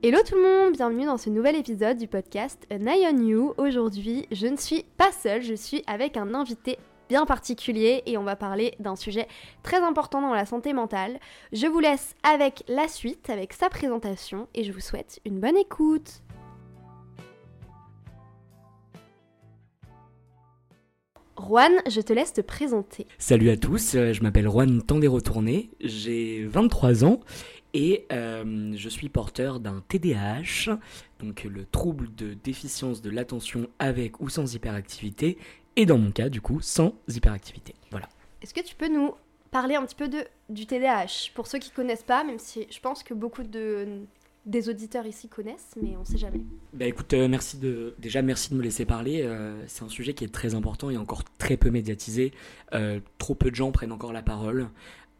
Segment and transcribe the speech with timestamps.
[0.00, 3.52] Hello tout le monde, bienvenue dans ce nouvel épisode du podcast An You.
[3.58, 6.78] Aujourd'hui, je ne suis pas seule, je suis avec un invité
[7.08, 9.26] bien particulier et on va parler d'un sujet
[9.64, 11.18] très important dans la santé mentale.
[11.52, 15.56] Je vous laisse avec la suite, avec sa présentation et je vous souhaite une bonne
[15.56, 16.22] écoute.
[21.40, 23.06] Juan, je te laisse te présenter.
[23.18, 27.20] Salut à tous, euh, je m'appelle Juan Tandé-Retourné, j'ai 23 ans
[27.74, 30.78] et euh, je suis porteur d'un TDAH,
[31.20, 35.38] donc le trouble de déficience de l'attention avec ou sans hyperactivité,
[35.76, 37.74] et dans mon cas du coup sans hyperactivité.
[37.90, 38.08] Voilà.
[38.42, 39.14] Est-ce que tu peux nous
[39.50, 42.80] parler un petit peu de, du TDAH Pour ceux qui connaissent pas, même si je
[42.80, 44.02] pense que beaucoup de,
[44.48, 46.40] des auditeurs ici connaissent, mais on sait jamais.
[46.72, 49.22] Bah écoute, euh, merci de déjà merci de me laisser parler.
[49.22, 52.32] euh, c'est un sujet qui est très important et encore très peu médiatisé.
[52.72, 54.68] Euh, trop peu de gens prennent encore la parole,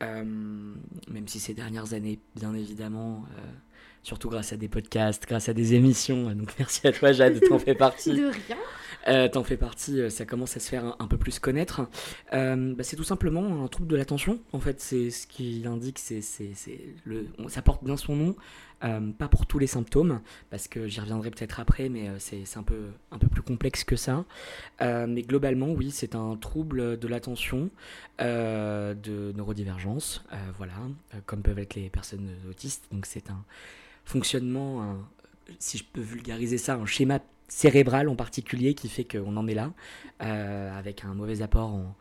[0.02, 3.42] Euh, même si ces dernières années, bien évidemment, euh,
[4.02, 6.32] surtout grâce à des podcasts, grâce à des émissions.
[6.34, 8.14] Donc merci à toi, Jade, t'en fais partie.
[8.14, 8.56] De rien.
[9.06, 11.82] Euh, T'en fais partie, euh, ça commence à se faire un, peu plus connaître.
[12.32, 14.40] Euh, bah, c'est tout simplement un trouble de l'attention.
[14.52, 16.20] En fait, c'est ce qui indique, c'est,
[17.04, 18.36] le, ça porte bien son nom,
[18.80, 20.20] pas pour tous les symptômes,
[20.50, 23.96] parce que j'y reviendrai peut-être après, mais c'est, un peu, un peu plus complexe que
[23.96, 24.24] ça.
[24.80, 27.70] Mais globalement, oui, c'est un trouble de l'attention,
[28.20, 30.24] de neurodivergence,
[30.56, 30.74] voilà,
[31.26, 32.84] comme peuvent être les personnes autistes.
[32.92, 33.44] Donc c'est un
[34.04, 34.96] fonctionnement,
[35.58, 39.54] si je peux vulgariser ça, un schéma cérébral en particulier qui fait qu'on en est
[39.54, 39.72] là,
[40.22, 41.94] euh, avec un mauvais apport en,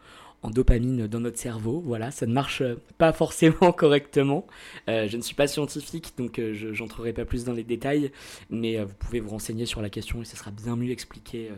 [0.50, 1.84] dopamine dans notre cerveau.
[1.86, 2.64] Voilà, ça ne marche
[2.98, 4.48] pas forcément correctement.
[4.88, 8.12] Euh, je ne suis pas scientifique, donc euh, je n'entrerai pas plus dans les détails,
[8.50, 11.52] mais vous pouvez vous renseigner sur la question et ce sera bien mieux expliqué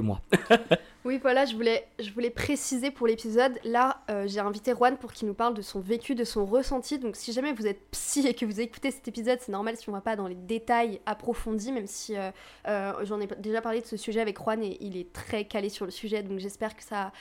[0.00, 0.20] moi.
[1.04, 3.58] Oui, voilà, je voulais, je voulais préciser pour l'épisode.
[3.62, 6.98] Là, euh, j'ai invité Juan pour qu'il nous parle de son vécu, de son ressenti.
[6.98, 9.86] Donc, si jamais vous êtes psy et que vous écoutez cet épisode, c'est normal si
[9.90, 12.30] on va pas dans les détails approfondis, même si euh,
[12.68, 15.68] euh, j'en ai déjà parlé de ce sujet avec Juan et il est très calé
[15.68, 16.22] sur le sujet.
[16.22, 17.12] Donc, j'espère que ça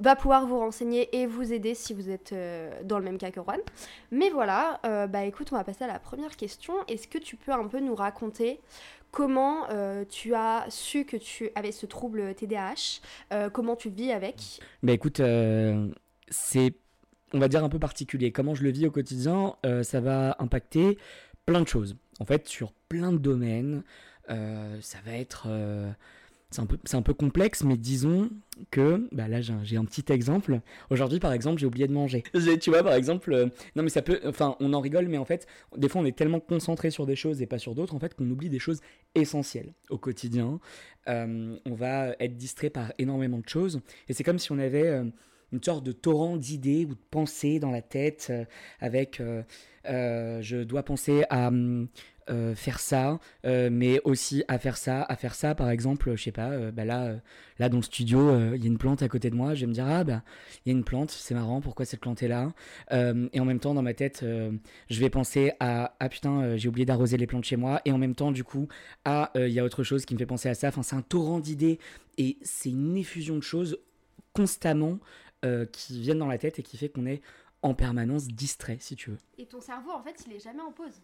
[0.00, 2.34] va pouvoir vous renseigner et vous aider si vous êtes
[2.84, 3.60] dans le même cas que Juan.
[4.10, 6.72] Mais voilà, bah écoute, on va passer à la première question.
[6.88, 8.60] Est-ce que tu peux un peu nous raconter
[9.10, 13.00] comment euh, tu as su que tu avais ce trouble TDAH
[13.32, 14.60] euh, Comment tu vis avec?
[14.82, 15.88] Bah écoute, euh,
[16.28, 16.74] c'est,
[17.32, 18.32] on va dire, un peu particulier.
[18.32, 20.98] Comment je le vis au quotidien, ça va impacter
[21.46, 21.96] plein de choses.
[22.18, 23.82] En fait, sur plein de domaines,
[24.28, 25.48] ça va être
[26.50, 28.28] c'est un, peu, un peu complexe, mais disons
[28.70, 30.60] que, bah là j'ai un petit exemple.
[30.90, 32.24] Aujourd'hui par exemple j'ai oublié de manger.
[32.60, 35.24] tu vois par exemple, euh, non mais ça peut, enfin on en rigole, mais en
[35.24, 38.00] fait des fois on est tellement concentré sur des choses et pas sur d'autres en
[38.00, 38.80] fait qu'on oublie des choses
[39.14, 40.58] essentielles au quotidien.
[41.08, 44.88] Euh, on va être distrait par énormément de choses et c'est comme si on avait
[44.88, 45.04] euh,
[45.52, 48.32] une sorte de torrent d'idées ou de pensées dans la tête
[48.80, 49.20] avec
[49.84, 51.88] je dois penser à hum,
[52.30, 55.54] euh, faire ça, euh, mais aussi à faire ça, à faire ça.
[55.54, 57.16] Par exemple, je sais pas, euh, bah là,
[57.58, 59.54] là dans le studio, il y a une plante à côté de moi.
[59.54, 60.22] Je vais me dire ah bah
[60.64, 62.52] il y a une plante, c'est marrant, pourquoi cette plante est là?
[62.90, 66.86] Et en même temps, dans ma tête, je vais penser à ah putain, j'ai oublié
[66.86, 67.80] d'arroser les plantes chez moi.
[67.84, 68.68] Et en même temps, du coup,
[69.04, 70.68] ah il y a autre chose qui me fait penser à ça.
[70.68, 71.78] Enfin, c'est un torrent d'idées
[72.18, 73.78] et c'est une effusion de choses
[74.32, 74.98] constamment
[75.72, 77.22] qui viennent dans la tête et qui fait qu'on est
[77.62, 79.18] en permanence distrait, si tu veux.
[79.38, 81.02] Et ton cerveau, en fait, il est jamais en pause.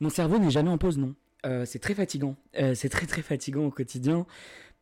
[0.00, 1.14] Mon cerveau n'est jamais en pause, non.
[1.44, 2.36] Euh, c'est très fatigant.
[2.58, 4.26] Euh, c'est très très fatigant au quotidien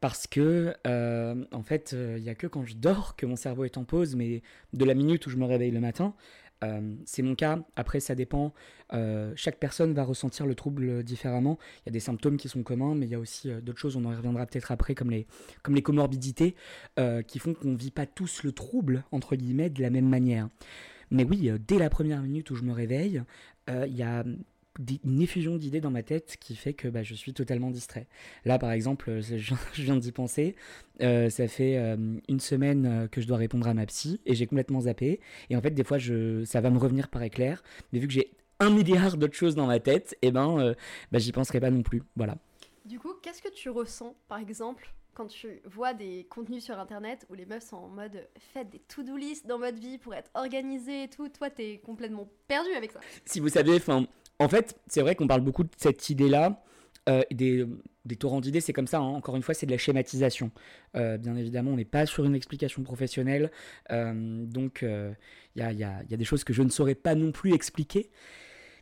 [0.01, 3.65] parce que euh, en fait, il n'y a que quand je dors que mon cerveau
[3.65, 4.43] est en pause, mais
[4.73, 6.15] de la minute où je me réveille le matin,
[7.07, 7.59] c'est mon cas.
[7.75, 8.55] Après, ça dépend.
[9.35, 11.59] chaque personne va ressentir le trouble différemment.
[11.79, 13.97] Il y a des symptômes qui sont communs, mais il y a aussi d'autres choses.
[13.97, 15.27] On en reviendra peut-être après, comme les
[15.65, 16.55] comme les comorbidités,
[17.27, 20.49] qui font qu'on ne vit pas tous le trouble entre guillemets de la même manière.
[21.11, 23.25] Mais oui, dès la première minute où je me réveille,
[23.69, 24.25] il y a
[25.05, 28.07] une effusion d'idées dans ma tête qui fait que bah, je suis totalement distrait.
[28.45, 29.21] Là, par exemple, euh,
[29.73, 30.55] je viens d'y penser.
[31.01, 31.97] Euh, ça fait euh,
[32.29, 35.21] une semaine que je dois répondre à ma psy et j'ai complètement zappé.
[35.51, 37.63] Et en fait, des fois, je, ça va me revenir par éclair.
[37.93, 40.75] Mais vu que j'ai un milliard d'autres choses dans ma tête, et eh ben,
[41.11, 42.03] bah, j'y penserai pas non plus.
[42.17, 42.37] Voilà.
[42.85, 47.27] Du coup, qu'est-ce que tu ressens, par exemple, quand tu vois des contenus sur internet
[47.31, 50.31] où les meufs sont en mode faites des to-do list dans votre vie pour être
[50.35, 53.01] organisées et tout, toi t'es complètement perdu avec ça.
[53.25, 54.07] Si vous savez, enfin,
[54.43, 56.63] en fait, c'est vrai qu'on parle beaucoup de cette idée-là.
[57.09, 57.67] Euh, des,
[58.17, 59.15] torrents d'idées, c'est comme ça, hein.
[59.15, 60.51] encore une fois, c'est de la schématisation.
[60.97, 63.51] Euh, bien évidemment, on n'est pas sur une explication professionnelle,
[63.91, 68.11] euh, donc il y a, des choses que je ne saurais pas non plus expliquer.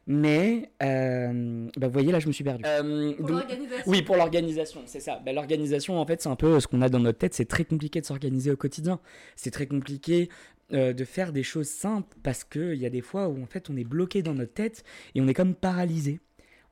[0.07, 2.63] Mais, bah, vous voyez, là, je me suis perdu.
[2.63, 3.85] pour l'organisation.
[3.87, 5.23] Oui, pour l'organisation, c'est ça.
[5.25, 7.35] Bah, l'organisation, en fait, c'est un peu ce qu'on a dans notre tête.
[7.35, 8.99] C'est très compliqué de s'organiser au quotidien.
[9.37, 10.29] C'est très compliqué
[10.73, 13.71] euh, de faire des choses simples parce qu'il y a des fois où en fait
[13.71, 14.85] on est bloqué dans notre tête
[15.15, 16.21] et on est comme paralysé.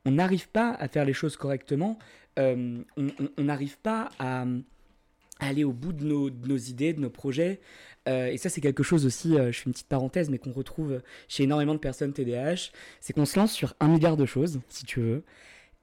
[0.05, 1.99] On n'arrive pas à faire les choses correctement,
[2.39, 4.45] euh, on n'arrive pas à,
[5.41, 7.61] aller au bout de nos, idées, de nos projets.
[8.09, 11.03] Euh, et ça c'est quelque chose aussi, je fais une petite parenthèse, mais qu'on retrouve
[11.27, 14.85] chez énormément de personnes TDAH, c'est qu'on se lance sur un milliard de choses, si
[14.85, 15.25] tu veux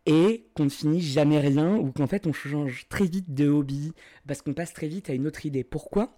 [0.06, 3.92] et qu'on ne finit jamais rien ou qu'en fait on change très vite de hobby
[4.28, 5.64] parce qu'on passe très vite à une autre idée.
[5.64, 6.16] Pourquoi?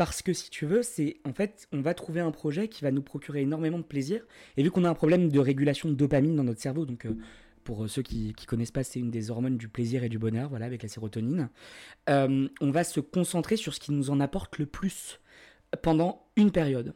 [0.00, 2.90] Parce que si tu veux, c'est en fait, on va trouver un projet qui va
[2.90, 4.22] nous procurer énormément de plaisir.
[4.56, 7.18] Et vu qu'on a un problème de régulation de dopamine dans notre cerveau, donc euh,
[7.64, 10.18] pour euh, ceux qui ne connaissent pas, c'est une des hormones du plaisir et du
[10.18, 11.50] bonheur, voilà, avec la sérotonine.
[12.08, 15.20] Euh, on va se concentrer sur ce qui nous en apporte le plus
[15.82, 16.94] pendant une période.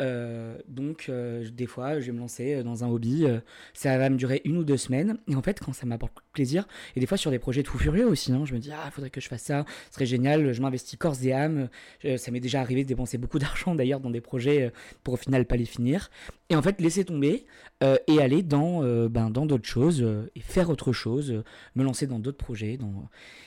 [0.00, 3.26] Euh, donc, euh, des fois, je vais me lancer euh, dans un hobby.
[3.74, 5.18] ça va me durer une ou deux semaines.
[5.28, 6.66] Et en fait, quand ça m'apporte plaisir,
[6.96, 9.10] et des fois sur des projets tout furieux aussi, hein, je me dis, ah, faudrait
[9.10, 10.52] que je fasse ça, ce serait génial.
[10.52, 11.68] Je m'investis corps et âme.
[12.16, 14.72] ça m'est déjà arrivé de dépenser beaucoup d'argent d'ailleurs dans des projets
[15.04, 16.10] pour au final pas les finir.
[16.48, 17.46] Et en fait, laisser tomber
[17.82, 20.04] et aller dans ben, dans d'autres choses
[20.34, 21.42] et faire autre chose,
[21.74, 22.78] me lancer dans d'autres projets.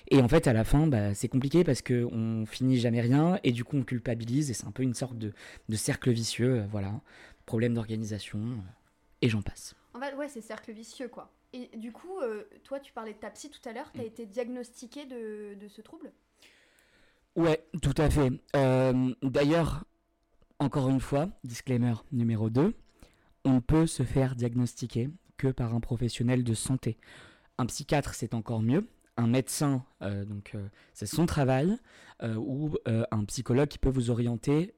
[0.10, 3.52] Et en fait, à la fin, bah, c'est compliqué parce qu'on finit jamais rien et
[3.52, 5.34] du coup, on culpabilise et c'est un peu une sorte de
[5.76, 7.01] cercle vicieux euh, voilà,
[7.45, 8.62] problème d'organisation, euh,
[9.22, 9.75] et j'en passe.
[9.94, 11.31] En fait, ouais, c'est cercle vicieux, quoi.
[11.54, 14.04] Et du coup, euh, toi, tu parlais de ta psy tout à l'heure, tu as
[14.04, 14.07] mm.
[14.07, 16.12] été diagnostiqué de, de, ce trouble?
[17.35, 18.31] Ouais, tout à fait.
[19.21, 19.85] D'ailleurs,
[20.59, 22.73] encore une fois, disclaimer numéro 2,
[23.45, 26.97] on peut se faire diagnostiquer que par un professionnel de santé.
[27.57, 31.78] Un psychiatre, c'est encore mieux, un médecin, euh, donc euh, c'est son travail,
[32.22, 34.76] euh, ou un psychologue qui peut vous orienter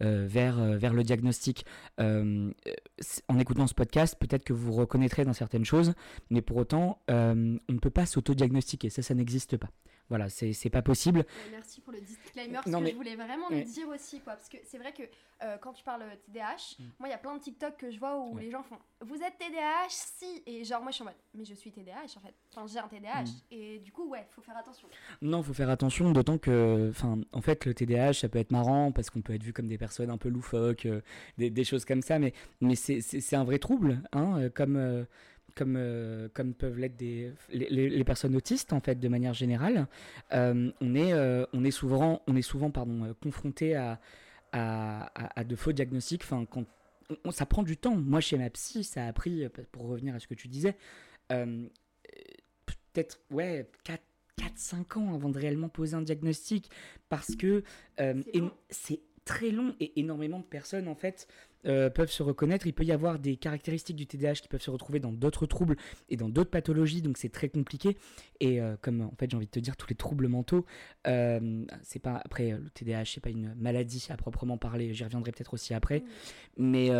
[0.00, 1.64] vers, vers le diagnostic.
[1.98, 5.94] en écoutant ce podcast, peut-être que vous vous reconnaîtrez dans certaines choses,
[6.30, 9.70] mais pour autant, on ne peut pas s'auto-diagnostiquer, ça, ça n'existe pas.
[10.08, 11.24] Voilà, c'est pas possible.
[11.50, 14.58] merci pour le disclaimer, parce que je voulais vraiment le dire aussi, quoi, parce que
[14.64, 15.02] c'est vrai que
[15.42, 16.84] euh, quand tu parles TDAH, mm.
[16.98, 19.16] moi il y a plein de TikTok que je vois où les gens font Vous
[19.16, 22.20] êtes TDAH Si Et genre, moi je suis en mode Mais je suis TDAH en
[22.20, 22.34] fait.
[22.54, 23.24] Enfin, j'ai un TDAH.
[23.24, 23.26] Mm.
[23.50, 24.88] Et du coup, ouais, faut faire attention.
[25.22, 28.92] Non, faut faire attention, d'autant que, enfin, en fait, le TDAH ça peut être marrant
[28.92, 31.00] parce qu'on peut être vu comme des personnes un peu loufoques, euh,
[31.36, 35.04] des, des, choses comme ça, mais, mais c'est un vrai trouble, hein, euh,
[35.54, 39.86] comme euh, comme peuvent l'être des, les, personnes autistes, en fait, de manière générale,
[40.32, 44.00] euh, on, est, euh, on est souvent, on est souvent pardon, confronté à,
[44.52, 46.22] à, à, de faux diagnostics.
[46.24, 46.64] Enfin, quand,
[47.30, 47.96] ça prend du temps.
[47.96, 50.76] Moi, chez ma psy, ça a pris, pour revenir à ce que tu disais,
[51.28, 54.02] peut-être ouais, 4,
[54.38, 56.70] 4-5 ans avant de réellement poser un diagnostic
[57.08, 57.62] parce que
[58.70, 61.28] c'est très long et énormément de personnes en fait
[61.66, 62.66] euh, peuvent se reconnaître.
[62.66, 65.76] Il peut y avoir des caractéristiques du TDAH qui peuvent se retrouver dans d'autres troubles
[66.08, 67.96] et dans d'autres pathologies, donc c'est très compliqué.
[68.40, 70.66] Et euh, comme en fait j'ai envie de te dire, tous les troubles mentaux,
[71.06, 74.94] euh, c'est pas après le TDAH, c'est pas une maladie à proprement parler.
[74.94, 76.04] J'y reviendrai peut-être aussi après,
[76.56, 76.90] mais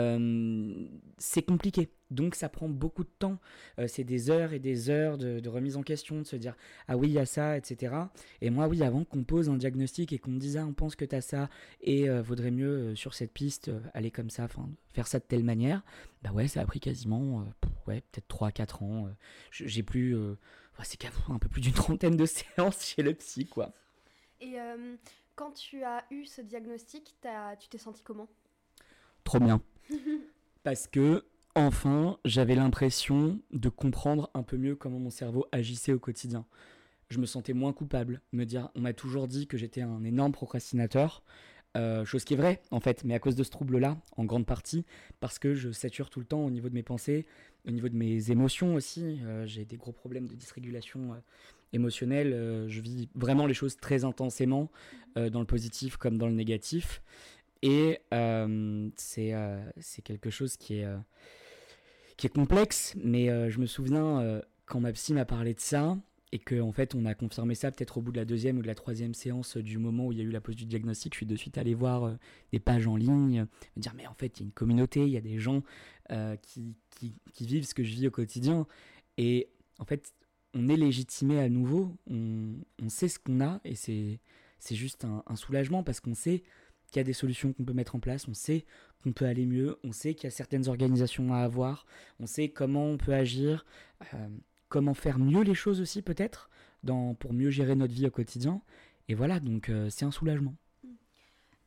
[1.19, 1.91] c'est compliqué.
[2.11, 3.39] Donc ça prend beaucoup de temps.
[3.79, 6.57] Euh, c'est des heures et des heures de, de remise en question, de se dire
[6.89, 7.95] ah oui il y a ça, etc.
[8.41, 10.97] Et moi oui avant qu'on pose un diagnostic et qu'on me dise ah on pense
[10.97, 11.49] que t'as ça
[11.81, 15.25] et euh, vaudrait mieux euh, sur cette piste aller comme ça, enfin faire ça de
[15.25, 15.83] telle manière.
[16.23, 17.47] Bah ouais ça a pris quasiment
[17.87, 19.07] ouais peut-être 3-4 ans.
[19.07, 19.11] euh,
[19.51, 20.17] je- J'ai plus
[20.83, 23.73] c'est un peu plus d'une trentaine de séances chez le psy quoi.
[24.41, 24.57] Et
[25.37, 27.15] quand tu as eu ce diagnostic,
[27.61, 28.29] tu t'es senti comment?
[29.25, 29.63] Trop bien.
[30.63, 35.99] Parce que, enfin, j'avais l'impression de comprendre un peu mieux comment mon cerveau agissait au
[35.99, 36.47] quotidien.
[37.11, 38.21] Je me sentais moins coupable.
[38.33, 41.23] Me dire, on m'a toujours dit que j'étais un énorme procrastinateur.
[41.77, 44.47] euh, chose qui est vraie, en fait, mais à cause de ce trouble-là, en grande
[44.47, 44.85] partie,
[45.19, 47.27] parce que je sature tout le temps au niveau de mes pensées,
[47.67, 49.19] au niveau de mes émotions aussi.
[49.25, 51.17] Euh, J'ai des gros problèmes de dysrégulation euh,
[51.73, 52.67] émotionnelle.
[52.69, 54.71] Je vis vraiment les choses très intensément,
[55.17, 57.03] dans le positif comme dans le négatif.
[57.63, 58.01] Et
[58.97, 60.87] c'est quelque chose qui est,
[62.17, 65.61] qui est complexe, mais euh, je me souviens euh, quand ma psy m'a parlé de
[65.61, 65.97] ça,
[66.33, 68.63] et que en fait on a confirmé ça peut-être au bout de la deuxième ou
[68.63, 70.67] de la troisième séance euh, du moment où il y a eu la pose du
[70.67, 72.17] diagnostic, je suis de suite allé voir
[72.53, 75.11] des pages en ligne, me dire mais en fait il y a une communauté, il
[75.11, 75.63] y a des gens
[76.43, 78.67] qui, qui, vivent ce que je vis au quotidien,
[79.17, 80.13] et en fait
[80.55, 84.21] on est légitimé à nouveau, on, on sait ce qu'on a, et c'est
[84.75, 86.43] juste un soulagement parce qu'on sait
[86.95, 88.65] qu'il y a des solutions qu'on peut mettre en place, on sait
[89.03, 91.87] qu'on peut aller mieux, on sait qu'il y a certaines organisations à avoir,
[92.21, 93.67] on sait comment on peut agir,
[94.15, 94.29] euh,
[94.69, 96.51] comment faire mieux les choses aussi peut-être,
[97.19, 98.63] pour mieux gérer notre vie au quotidien.
[99.09, 100.55] Et voilà, donc euh, c'est un soulagement.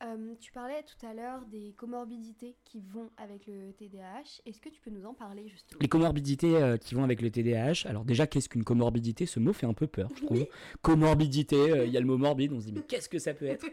[0.04, 4.42] Euh, Tu parlais tout à l'heure des comorbidités qui vont avec le TDAH.
[4.46, 5.78] Est-ce que tu peux nous en parler justement?
[5.80, 9.26] Les comorbidités euh, qui vont avec le TDAH, alors déjà qu'est-ce qu'une comorbidité?
[9.26, 10.46] Ce mot fait un peu peur, je trouve.
[10.82, 13.34] Comorbidité, euh, il y a le mot morbide, on se dit mais qu'est-ce que ça
[13.34, 13.66] peut être?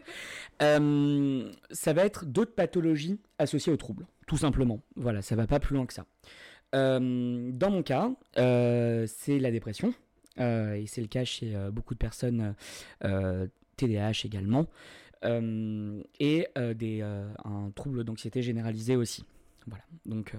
[1.70, 4.80] Ça va être d'autres pathologies associées au trouble, tout simplement.
[4.96, 6.06] Voilà, ça va pas plus loin que ça.
[6.72, 9.94] Dans mon cas, c'est la dépression,
[10.38, 12.54] et c'est le cas chez beaucoup de personnes
[13.76, 14.66] TDAH également,
[16.20, 19.24] et euh, des, euh, un trouble d'anxiété généralisée aussi.
[19.66, 20.38] Voilà, donc euh,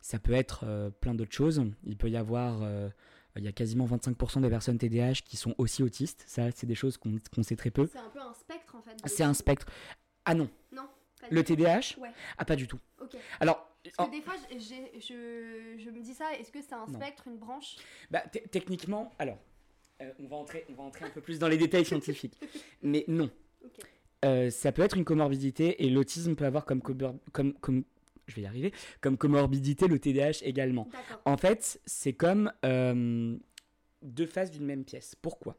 [0.00, 1.62] ça peut être euh, plein d'autres choses.
[1.84, 2.88] Il peut y avoir, euh,
[3.36, 6.24] il y a quasiment 25% des personnes TDAH qui sont aussi autistes.
[6.26, 7.88] Ça, c'est des choses qu'on qu'on sait très peu.
[7.92, 8.96] C'est un peu un spectre en fait.
[9.06, 9.66] C'est un spectre.
[10.24, 10.88] Ah non, Non
[11.30, 11.42] le.
[11.42, 12.78] TDAH Ouais, Ah pas du tout.
[13.00, 13.16] ok.
[13.40, 16.86] Alors, Parce en- que des fois, je, je me dis ça, est-ce que c'est un
[16.86, 16.94] Non.
[17.00, 17.76] spectre, une branche?
[18.10, 19.38] Bah, te- techniquement, alors,
[20.02, 22.38] euh, on, va entrer, on va entrer un peu plus dans les détails scientifiques.
[22.82, 23.30] Mais non.
[23.64, 23.78] Ok.
[24.24, 27.84] Euh, ça peut être une comorbidité et l'autisme peut avoir comme, cobor- comme, comme,
[28.26, 30.88] je vais y arriver, comme comorbidité le TDAH également.
[31.24, 33.36] En fait, c'est comme euh,
[34.02, 35.14] deux faces d'une même pièce.
[35.14, 35.56] Pourquoi?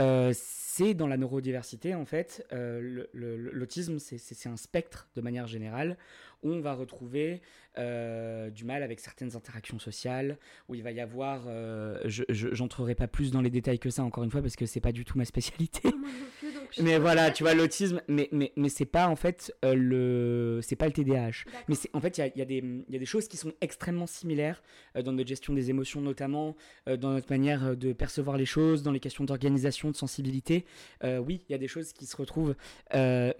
[0.00, 5.96] Euh, c'est dans la neurodiversité, en fait, l'autisme, c'est- un spectre de manière générale,
[6.44, 7.40] on va retrouver
[7.78, 12.94] euh, du mal avec certaines interactions sociales, où il va y avoir, euh, je j'entrerai
[12.94, 15.04] pas plus dans les détails que ça, encore une fois, parce que c'est pas du
[15.04, 15.80] tout ma spécialité.
[15.84, 19.08] Moi non plus, donc je- Mais voilà, tu vois, l'autisme, mais, mais, mais c'est pas
[19.08, 20.60] en fait euh, le.
[20.62, 21.44] C'est pas le TDAH.
[21.68, 22.58] Mais c'est en fait, il y a, y, a des-
[22.88, 24.62] il y a des choses qui sont extrêmement similaires
[24.96, 26.54] euh, dans notre gestion des émotions, notamment,
[26.86, 30.64] dans notre manière de percevoir les choses, dans les questions d'organisation, de sensibilité.
[31.02, 32.54] Oui, il y a des choses qui se retrouvent,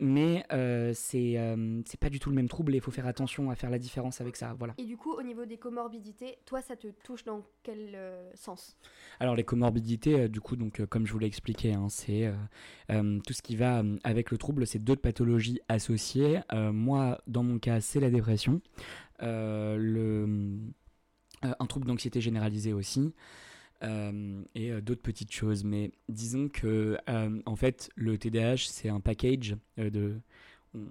[0.00, 0.44] mais
[0.94, 1.38] c'est
[1.86, 3.78] c'est pas du tout le même trouble et il faut faire attention à faire la
[3.78, 4.54] différence avec ça.
[4.58, 4.74] Voilà.
[4.78, 8.78] Et du coup, au niveau des comorbidités, toi, ça te touche dans quel euh, sens?
[9.20, 12.32] Alors les comorbidités, euh, du coup, donc euh, comme je vous l'ai expliqué, hein, c'est
[12.88, 16.40] tout ce qui va avec le trouble, c'est d'autres pathologies associées.
[16.52, 18.60] Moi, dans mon cas, c'est la dépression,
[19.20, 20.58] le,
[21.42, 23.12] un trouble d'anxiété généralisée aussi.
[23.84, 28.88] euh, et euh, d'autres petites choses, mais disons que euh, en fait le TDAH c'est
[28.88, 30.20] un package de,
[30.74, 30.86] on,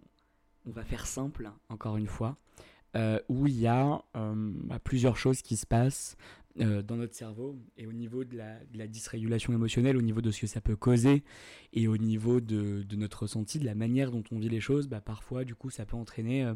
[0.66, 2.38] on va faire simple encore une fois,
[2.96, 6.16] euh, où il y a euh, bah, plusieurs choses qui se passent
[6.60, 10.42] euh, dans notre cerveau et au niveau de la, dysrégulation émotionnelle, au niveau de ce
[10.42, 11.24] que ça peut causer
[11.74, 15.02] et au niveau de, notre ressenti, de la manière dont on vit les choses, bah,
[15.02, 16.48] parfois du coup ça peut entraîner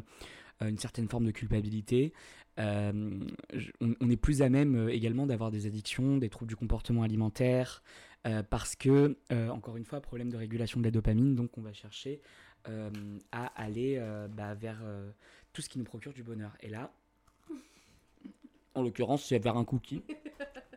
[0.60, 2.12] une certaine forme de culpabilité.
[2.56, 7.82] On, est plus à même également d'avoir des addictions, des troubles du comportement alimentaire,
[8.50, 9.16] parce que,
[9.50, 12.20] encore une fois, problème de régulation de la dopamine, donc on va chercher
[13.32, 15.10] à aller euh, bah, vers euh,
[15.52, 16.52] tout ce qui nous procure du bonheur.
[16.60, 16.92] Et là,
[18.74, 20.02] en l'occurrence, c'est vers un cookie.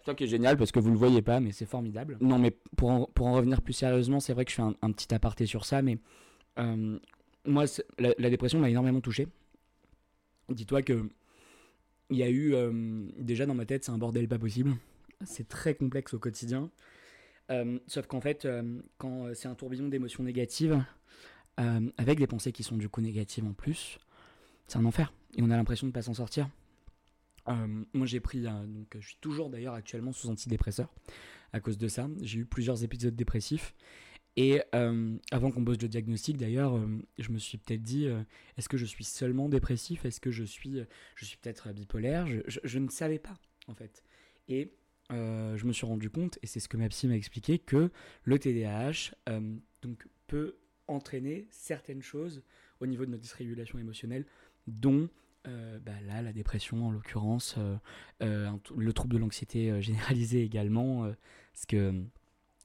[0.06, 2.18] Ça qui est génial parce que vous le voyez pas, mais c'est formidable.
[2.22, 4.92] Non, mais pour en, pour en revenir plus sérieusement, c'est vrai que je fais un,
[4.92, 6.00] petit aparté sur ça, mais
[6.58, 6.98] euh,
[7.46, 7.66] moi,
[8.00, 9.28] la, dépression m'a énormément touché.
[10.50, 11.08] Dis-toi que
[12.10, 14.72] il y a eu euh, déjà dans ma tête, c'est un bordel pas possible.
[15.24, 16.72] C'est très complexe au quotidien.
[17.52, 18.48] Euh, sauf qu'en fait,
[18.98, 20.84] quand c'est un tourbillon d'émotions négatives,
[21.58, 24.00] avec des pensées qui sont du coup négatives en plus,
[24.68, 25.14] c'est un enfer.
[25.38, 26.50] Et on a l'impression de pas s'en sortir.
[27.48, 30.94] Euh, moi j'ai pris, donc je suis toujours d'ailleurs actuellement sous antidépresseur
[31.54, 32.10] à cause de ça.
[32.22, 33.74] J'ai eu plusieurs épisodes dépressifs.
[34.38, 36.88] Et euh, avant qu'on pose le diagnostic d'ailleurs, euh,
[37.20, 38.08] je me suis peut-être dit,
[38.58, 40.06] est-ce que je suis seulement dépressif?
[40.06, 40.82] Est-ce que je suis,
[41.16, 42.28] je suis peut-être bipolaire?
[42.28, 44.04] Je, je, ne savais pas en fait.
[44.48, 44.74] Et
[45.10, 47.92] je me suis rendu compte, et c'est ce que ma psy m'a expliqué, que
[48.24, 49.14] le TDAH
[49.82, 50.56] donc, peut
[50.88, 52.44] entraîner certaines choses
[52.80, 54.26] au niveau de notre dysrégulation émotionnelle,
[54.68, 55.10] dont
[55.48, 57.76] euh, bah là, la dépression en l'occurrence, euh,
[58.22, 61.12] euh, le trouble de l'anxiété généralisée également,
[61.54, 61.94] parce que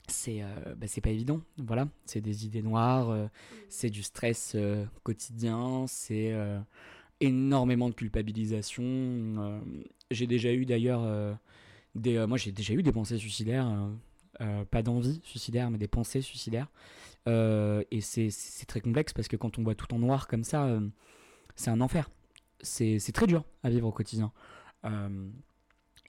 [0.09, 0.43] c'est
[0.77, 1.41] bah, pas évident.
[1.59, 3.29] Voilà, c'est des idées noires,
[3.69, 4.57] c'est du stress
[5.03, 6.35] quotidien, c'est
[7.21, 9.63] énormément de culpabilisation.
[10.11, 11.39] j'ai déjà eu d'ailleurs
[11.97, 13.91] des, moi j'ai déjà eu des pensées suicidaires,
[14.71, 16.69] pas d'envie suicidaire, mais des pensées suicidaires.
[17.27, 20.81] Et c'est très complexe parce que quand on voit tout en noir comme ça,
[21.55, 22.09] c'est un enfer
[22.61, 24.33] c'est très dur à vivre au quotidien.
[24.85, 25.29] Euh,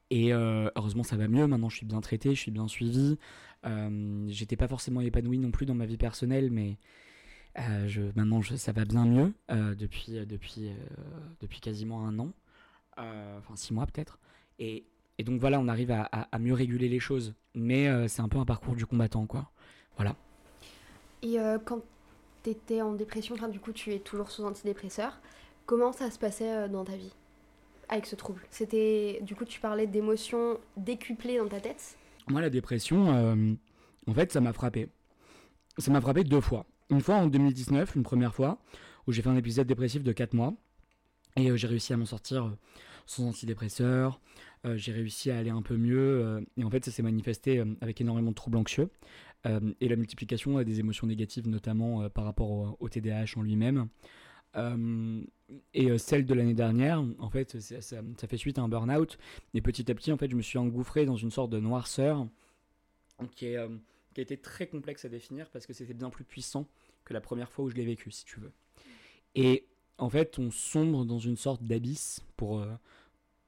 [0.09, 1.47] et euh, heureusement, ça va mieux.
[1.47, 3.17] Maintenant, je suis bien traité, je suis bien suivi.
[3.65, 6.77] Euh, J'étais pas forcément épanoui non plus dans ma vie personnelle, mais
[7.59, 10.71] euh, maintenant, ça va bien mieux depuis,
[11.61, 12.31] quasiment un an.
[12.97, 14.19] Enfin, six mois peut-être.
[14.59, 14.85] Et,
[15.17, 17.35] et, donc voilà, on arrive à, à, mieux réguler les choses.
[17.53, 19.51] Mais c'est un peu un parcours du combattant, quoi.
[19.97, 20.15] Voilà.
[21.35, 21.81] Et quand
[22.43, 25.19] tu étais en dépression, du coup, tu es toujours sous antidépresseur.
[25.67, 27.11] Comment ça se passait euh, dans ta vie
[27.89, 28.41] avec ce trouble?
[28.49, 31.97] C'était du coup tu parlais d'émotions décuplées dans ta tête?
[32.29, 33.53] Moi la dépression, euh,
[34.07, 34.87] en fait ça m'a frappé.
[35.77, 36.65] Ça m'a frappé deux fois.
[36.89, 38.59] Une fois en 2019, une première fois,
[39.07, 40.53] où j'ai fait un épisode dépressif de 4 mois.
[41.35, 42.55] Et euh, j'ai réussi à m'en sortir
[43.05, 44.21] sans antidépresseur.
[44.75, 46.45] j'ai réussi à aller un peu mieux.
[46.57, 48.89] et en fait ça s'est manifesté avec énormément de troubles anxieux.
[49.45, 53.87] Et la multiplication des émotions négatives, notamment par rapport au, TDAH en lui-même.
[54.57, 55.21] Euh,
[55.73, 59.17] et euh, celle de l'année dernière, en fait, ça, fait suite à un burn-out.
[59.53, 62.27] Et petit à petit, en fait, je me suis engouffré dans une sorte de noirceur
[63.21, 66.67] euh, qui a été très complexe à définir parce que c'était bien plus puissant
[67.05, 68.51] que la première fois où je l'ai vécu, si tu veux.
[69.35, 69.65] Et
[69.97, 72.65] en fait, on sombre dans une sorte d'abysse pour,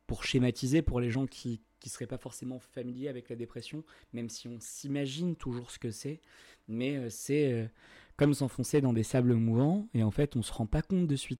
[0.10, 4.28] pour schématiser pour les gens qui ne seraient pas forcément familiers avec la dépression, même
[4.28, 6.20] si on s'imagine toujours ce que c'est.
[6.68, 7.70] Mais c'est
[8.18, 11.16] comme s'enfoncer dans des sables mouvants et en fait on se rend pas compte de
[11.16, 11.40] suite.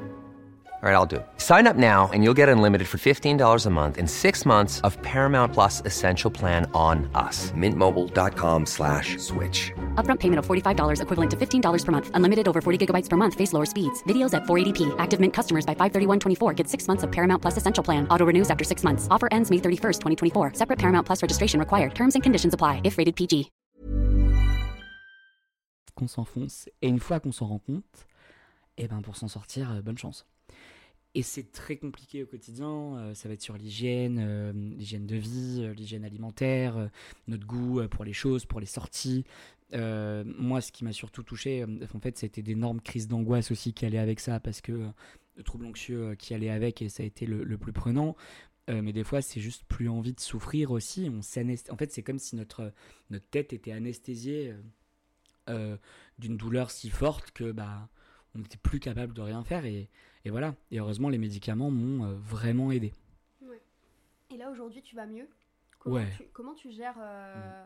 [0.83, 1.27] All right, I'll do it.
[1.37, 4.99] Sign up now and you'll get unlimited for $15 a month in six months of
[5.03, 7.51] Paramount Plus Essential Plan on us.
[7.51, 9.71] Mintmobile.com slash switch.
[10.03, 12.09] Upfront payment of $45 equivalent to $15 per month.
[12.15, 13.35] Unlimited over 40 gigabytes per month.
[13.35, 14.01] Face lower speeds.
[14.09, 14.95] Videos at 480p.
[14.97, 18.07] Active Mint customers by 531.24 get six months of Paramount Plus Essential Plan.
[18.07, 19.07] Auto renews after six months.
[19.11, 19.99] Offer ends May 31st,
[20.33, 20.53] 2024.
[20.55, 21.93] Separate Paramount Plus registration required.
[21.93, 23.51] Terms and conditions apply if rated PG.
[25.95, 26.67] Qu'on s'enfonce.
[26.81, 28.07] Et une fois qu'on s'en rend compte,
[28.77, 30.25] eh ben pour s'en sortir, euh, bonne chance.
[31.13, 32.95] Et c'est très compliqué au quotidien.
[32.97, 36.89] Euh, ça va être sur l'hygiène, euh, l'hygiène de vie, euh, l'hygiène alimentaire,
[37.27, 39.25] notre goût pour les choses, pour les sorties.
[39.73, 43.97] moi, ce qui m'a surtout touché, en fait, c'était d'énormes crises d'angoisse aussi qui allaient
[43.97, 44.89] avec ça, parce que
[45.35, 48.15] le trouble anxieux qui allait avec, et ça a été le, plus prenant.
[48.67, 51.09] mais des fois, c'est juste plus envie de souffrir aussi.
[51.09, 52.73] On en fait, c'est comme si notre,
[53.09, 54.53] notre tête était anesthésiée
[55.47, 57.89] d'une douleur si forte que bah
[58.35, 59.89] on n'était plus capable de rien faire et,
[60.25, 60.55] et, voilà.
[60.71, 62.93] Et heureusement, les médicaments m'ont vraiment aidé.
[63.41, 63.61] Ouais.
[64.29, 65.27] Et là, aujourd'hui, tu vas mieux?
[65.79, 66.07] Comment, ouais.
[66.15, 67.65] tu, comment tu gères euh,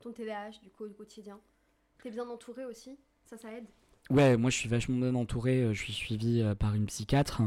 [0.00, 1.40] ton TDAH du coup au quotidien?
[2.02, 2.96] T'es bien entouré aussi?
[3.24, 3.66] Ça, ça aide?
[4.08, 5.62] Ouais, moi je suis vachement bien entouré.
[5.62, 7.42] euh, Je suis suivi euh, par une psychiatre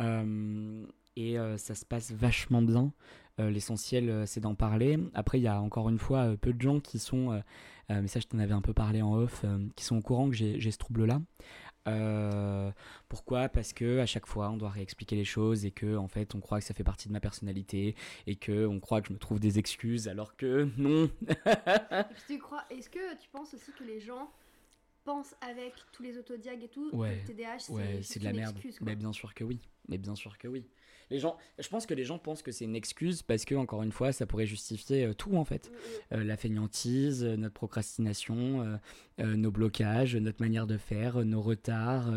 [0.00, 0.84] euh,
[1.16, 2.92] et euh, ça se passe vachement bien.
[3.40, 4.98] Euh, L'essentiel, euh, c'est d'en parler.
[5.14, 7.40] Après, il y a encore une fois euh, peu de gens qui sont, euh,
[7.90, 10.02] euh, mais ça je t'en avais un peu parlé en off, euh, qui sont au
[10.02, 11.22] courant que j'ai j'ai ce trouble-là.
[11.86, 12.70] Euh,
[13.08, 13.48] pourquoi?
[13.48, 16.40] Parce que à chaque fois, on doit réexpliquer les choses et que en fait, on
[16.40, 17.94] croit que ça fait partie de ma personnalité
[18.26, 21.10] et que on croit que je me trouve des excuses alors que non.
[22.26, 24.30] Tu crois, est-ce que tu penses aussi que les gens
[25.04, 26.88] pensent avec tous les autodiag et tout?
[26.94, 28.56] Ouais, que le TDAH c'est Ouais, de la merde.
[28.56, 28.78] excuse.
[28.80, 29.60] Mais bien sûr que oui.
[29.88, 30.64] Mais bien sûr que oui.
[31.10, 33.82] Les gens, je pense que les gens pensent que c'est une excuse parce que encore
[33.82, 35.70] une fois, ça pourrait justifier euh, tout en fait.
[36.12, 38.78] Euh, la fainéantise, euh, notre procrastination,
[39.18, 42.12] nos blocages, notre manière de faire, nos retards,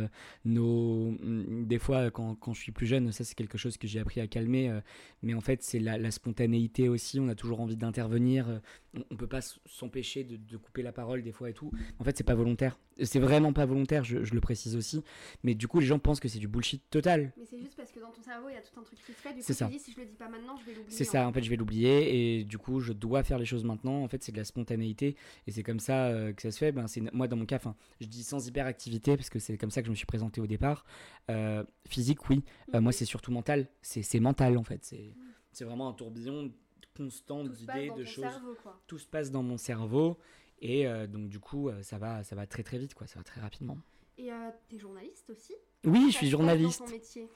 [0.45, 1.11] nos.
[1.11, 3.99] mm, Des fois, quand, quand je suis plus jeune, ça c'est quelque chose que j'ai
[3.99, 4.79] appris à calmer.
[5.21, 7.19] mais en fait, c'est la, spontanéité aussi.
[7.19, 8.61] On a toujours envie d'intervenir.
[8.95, 11.71] on, on peut pas s'empêcher de, de couper la parole des fois et tout.
[11.99, 12.79] En fait, c'est pas volontaire.
[13.03, 14.03] C'est vraiment pas volontaire.
[14.03, 15.03] Je, je le précise aussi.
[15.43, 17.31] Mais du coup, les gens pensent que c'est du bullshit total.
[17.37, 19.11] Mais c'est juste parce que dans ton cerveau, il y a tout un truc qui
[19.13, 19.29] se fait.
[19.29, 19.67] Du coup, C'est tu ça.
[19.67, 20.95] dis si je le dis pas maintenant, je vais l'oublier.
[20.97, 23.63] C'est ça, en fait, je vais l'oublier et du coup, je dois faire les choses
[23.63, 24.03] maintenant.
[24.03, 25.15] En fait, c'est de la spontanéité
[25.47, 26.71] et c'est comme ça euh, que ça se fait.
[26.71, 29.71] Ben, c'est moi dans mon cas, enfin, je dis sans hyperactivité parce que c'est comme
[29.71, 30.85] ça que je me suis présenté au départ.
[31.29, 32.43] Euh, physique, oui.
[32.73, 32.83] Euh, Mhm.
[32.83, 33.67] moi, c'est surtout mental.
[33.81, 34.83] C'est mental en fait.
[34.85, 35.13] C'est
[35.51, 36.51] c'est vraiment un tourbillon
[36.95, 38.23] constant d'idées, de choses.
[38.23, 38.55] cerveau.
[38.87, 40.17] Tout se passe dans mon cerveau
[40.61, 43.07] et euh, donc du coup, ça va, ça va très très vite, quoi.
[43.07, 43.77] Ça va très rapidement.
[44.19, 45.53] Et euh, t'es journaliste aussi?
[45.85, 46.79] Oui, je suis journaliste.
[46.79, 47.27] Dans ton métier?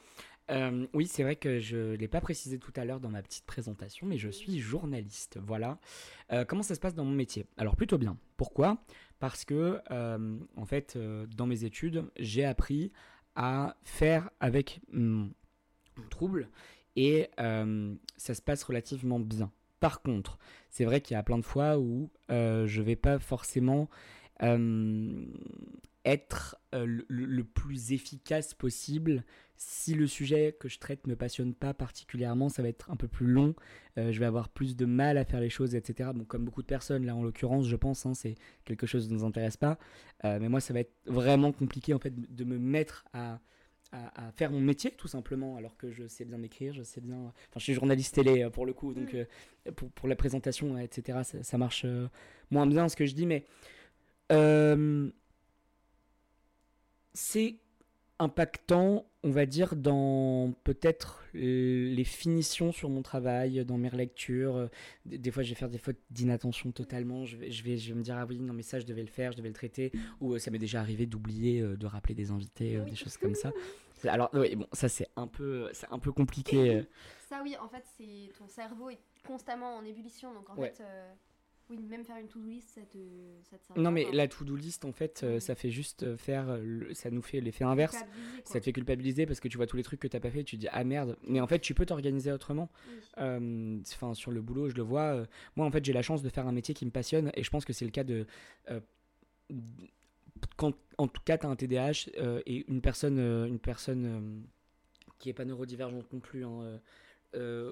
[0.51, 3.45] Euh, oui, c'est vrai que je l'ai pas précisé tout à l'heure dans ma petite
[3.45, 5.39] présentation, mais je suis journaliste.
[5.41, 5.79] Voilà.
[6.31, 7.45] Euh, comment ça se passe dans mon métier?
[7.57, 8.17] Alors plutôt bien.
[8.37, 8.83] Pourquoi?
[9.19, 10.97] Parce que euh, en fait,
[11.35, 12.91] dans mes études, j'ai appris
[13.35, 15.31] à faire avec mon,
[16.09, 16.49] trouble
[16.95, 19.51] et ça se passe relativement bien.
[19.79, 20.37] Par contre,
[20.69, 23.89] c'est vrai qu'il y a plein de fois où je vais pas forcément
[26.05, 29.23] être euh, le, plus efficace possible.
[29.55, 33.07] Si le sujet que je traite me passionne pas particulièrement, ça va être un peu
[33.07, 33.53] plus long.
[33.97, 36.09] Euh, je vais avoir plus de mal à faire les choses, etc.
[36.15, 38.35] Bon, comme beaucoup de personnes, là en l'occurrence, je pense, hein, c'est
[38.65, 39.77] quelque chose qui ne nous intéresse pas.
[40.25, 43.39] Euh, mais moi, ça va être vraiment compliqué en fait de me mettre à,
[43.91, 47.01] à, à faire mon métier tout simplement, alors que je sais bien écrire, je sais
[47.01, 47.17] bien.
[47.17, 49.71] Enfin, je suis journaliste télé pour le coup, donc Mm.
[49.73, 51.19] pour, pour la présentation, etc.
[51.23, 51.85] Ça, ça marche
[52.49, 53.45] moins bien ce que je dis, mais
[54.31, 55.09] euh,
[57.13, 57.57] c'est
[58.19, 64.69] impactant, on va dire, dans peut-être les finitions sur mon travail, dans mes relectures.
[65.05, 67.25] Des, fois, je vais faire des fautes d'inattention totalement.
[67.25, 69.01] Je vais, je, vais, je vais me dire, ah oui, non, mais ça, je devais
[69.01, 69.91] le faire, je devais le traiter.
[70.19, 72.91] Ou euh, ça m'est déjà arrivé d'oublier euh, de rappeler des invités, euh, Oui.
[72.91, 73.51] des choses comme ça.
[74.03, 76.83] Alors, oui, bon, ça, c'est un peu, un peu compliqué.
[77.27, 80.33] Ça, oui, en fait, c'est ton cerveau est constamment en ébullition.
[80.33, 80.69] Donc, en Ouais.
[80.75, 81.11] fait, euh,
[81.71, 82.97] oui, même faire une to-do list, ça te,
[83.49, 84.13] ça te sert Non, mais quoi.
[84.13, 86.57] la to-do list, en fait, euh, ça fait juste euh, faire.
[86.57, 88.03] le- ça nous fait l'effet inverse.
[88.43, 90.41] Ça te fait culpabiliser parce que tu vois tous les trucs que t'as pas fait
[90.41, 91.17] et tu te dis ah merde.
[91.27, 92.69] Mais en fait, tu peux t'organiser autrement.
[92.87, 92.99] Oui.
[93.17, 95.15] Euh, Enfin, sur le boulot, je le vois.
[95.15, 97.43] euh, moi, en fait, j'ai la chance de faire un métier qui me passionne et
[97.43, 98.25] je pense que c'est le cas de.
[100.57, 102.09] quand, en tout cas, tu as un TDAH
[102.45, 104.43] et une personne, une personne
[105.19, 106.79] qui est pas neurodivergente non plus hein,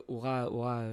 [0.07, 0.89] aura, aura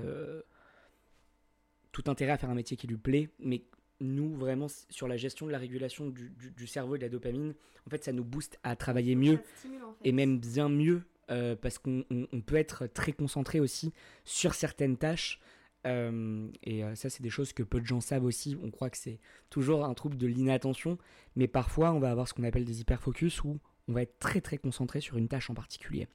[2.02, 3.62] tout intérêt à faire un métier qui lui plaît, mais
[4.00, 7.08] nous, vraiment, sur la gestion de la régulation du, du- du cerveau et de la
[7.08, 7.54] dopamine,
[7.86, 10.08] en fait, ça nous booste à travailler mieux Ça te stimule, en fait.
[10.08, 13.92] et même bien mieux euh, parce qu'on on- on peut être très concentré aussi
[14.24, 15.40] sur certaines tâches.
[15.86, 18.56] Euh, et euh, ça, c'est des choses que peu de gens savent aussi.
[18.62, 20.98] On croit que c'est toujours un trouble de l'inattention,
[21.34, 24.40] mais parfois, on va avoir ce qu'on appelle des hyperfocus où on va être très
[24.42, 26.06] très concentré sur une tâche en particulier.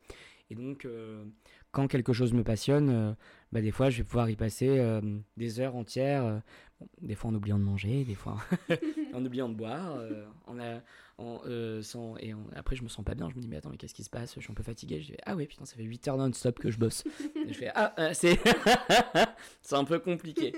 [0.51, 1.23] Et donc, euh,
[1.71, 3.13] quand quelque chose me passionne, euh,
[3.51, 5.01] bah, des fois, je vais pouvoir y passer euh,
[5.37, 6.25] des heures entières.
[6.25, 6.39] euh,
[6.79, 8.37] bon, des fois en oubliant de manger, des fois
[9.13, 10.01] en oubliant de boire.
[10.47, 10.81] en a-
[11.19, 13.29] euh, sans, et après, je me sens pas bien.
[13.29, 14.33] Je me dis, mais attends, mais qu'est-ce qui se passe?
[14.35, 14.99] Je suis un peu fatigué.
[15.01, 17.03] Je dis, ah ouais, putain, ça fait 8 heures non-stop que je bosse.
[17.45, 18.39] Et je fais, ah, c'est
[19.61, 20.53] c'est un peu compliqué.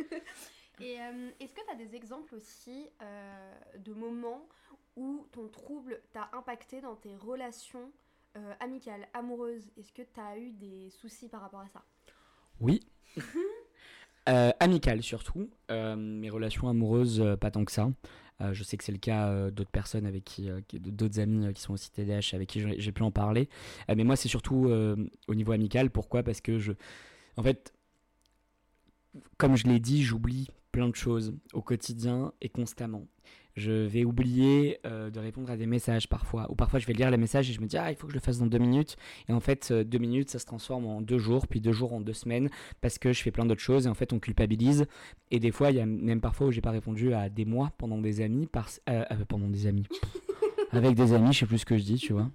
[0.79, 4.47] Et euh, est-ce que tu as des exemples aussi euh, de moments
[4.95, 7.91] où ton trouble t'a impacté dans tes relations
[8.35, 11.83] euh, amicales, amoureuses Est-ce que tu as eu des soucis par rapport à ça?
[12.59, 12.81] Oui.
[14.29, 15.49] Euh, amical surtout.
[15.69, 17.91] Euh, mes relations amoureuses, pas tant que ça.
[18.39, 21.91] Je sais que c'est le cas d'autres personnes avec qui, d'autres amis qui sont aussi
[21.91, 23.49] TDAH avec qui j'ai pu en parler.
[23.93, 24.71] Mais moi, c'est surtout
[25.27, 25.89] au niveau amical.
[25.89, 26.23] Pourquoi?
[26.23, 26.71] Parce que je,
[27.35, 27.73] en fait,
[29.37, 33.05] comme je l'ai dit, j'oublie plein de choses au quotidien et constamment.
[33.55, 36.49] Je vais oublier euh, de répondre à des messages parfois.
[36.51, 38.13] Ou parfois, je vais lire les messages et je me dis, ah, il faut que
[38.13, 38.97] je le fasse dans deux minutes.
[39.29, 41.93] Et en fait, euh, deux minutes, ça se transforme en deux jours, puis deux jours
[41.93, 42.49] en deux semaines,
[42.81, 43.85] parce que je fais plein d'autres choses.
[43.85, 44.85] Et en fait, on culpabilise.
[45.29, 47.71] Et des fois, il y a même parfois où j'ai pas répondu à des mois
[47.77, 48.69] pendant des amis, par...
[48.89, 49.85] Euh, pendant des amis.
[50.71, 52.31] Avec des amis, je sais plus ce que je dis, tu vois.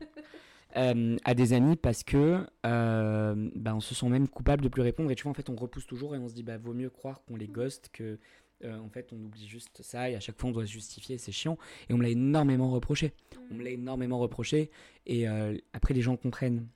[0.75, 5.17] à des amis parce que bah, on se sent même coupable de plus répondre et
[5.17, 7.21] tu vois en fait on repousse toujours et on se dit bah vaut mieux croire
[7.27, 8.21] qu'on les ghost que
[8.65, 11.19] euh, en fait, on oublie juste ça et à chaque fois on doit se justifier,
[11.19, 11.59] c'est chiant.
[11.89, 13.13] Et on me l'a énormément reproché.
[13.51, 14.71] On me l'a énormément reproché.
[15.07, 16.67] Et euh, après, les gens comprennent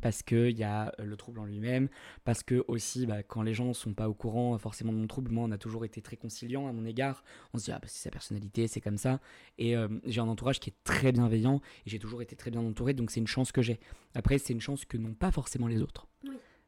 [0.00, 1.90] parce qu'il y a euh, le trouble en lui-même,
[2.24, 5.06] parce que aussi, bah, quand les gens ne sont pas au courant forcément de mon
[5.06, 7.22] trouble, moi, on a toujours été très conciliant à mon égard.
[7.52, 9.20] On se dit, ah, bah, c'est sa personnalité, c'est comme ça.
[9.58, 9.74] Et
[10.06, 13.10] j'ai un entourage qui est très bienveillant et j'ai toujours été très bien entouré, donc
[13.10, 13.78] c'est une chance que j'ai.
[14.14, 16.08] Après, c'est une chance que n'ont pas forcément les autres.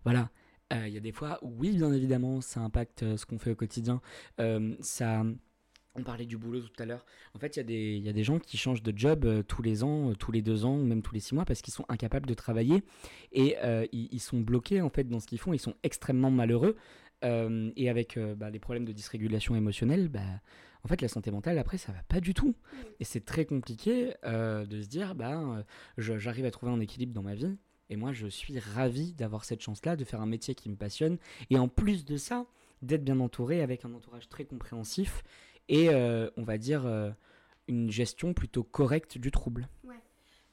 [0.04, 0.30] Voilà.
[0.72, 3.38] Euh, il y a des fois où, oui, bien évidemment, ça impacte euh, ce qu'on
[3.38, 4.00] fait au quotidien.
[4.40, 5.22] Euh, ça.
[5.94, 7.04] On parlait du boulot tout à l'heure.
[7.34, 10.14] En fait, il y, y, a des gens qui changent de job tous les ans,
[10.14, 12.32] tous les deux ans, ou même tous les six mois, parce qu'ils sont incapables de
[12.32, 12.82] travailler
[13.30, 13.56] et
[13.92, 15.52] ils, sont bloqués en fait dans ce qu'ils font.
[15.52, 16.76] Ils sont extrêmement malheureux
[17.22, 20.20] et avec bah, les problèmes de dysrégulation émotionnelle, bah,
[20.82, 22.54] en fait, la santé mentale après, ça va pas du tout.
[22.98, 25.62] Et c'est très compliqué de se dire, bah,
[25.98, 27.54] j'arrive à trouver un équilibre dans ma vie.
[27.92, 31.18] Et moi, je suis ravi d'avoir cette chance-là, de faire un métier qui me passionne.
[31.50, 32.46] Et en plus de ça,
[32.80, 35.22] d'être bien entouré avec un entourage très compréhensif
[35.68, 37.10] et, euh, on va dire, euh,
[37.68, 39.68] une gestion plutôt correcte du trouble.
[39.84, 40.00] Ouais.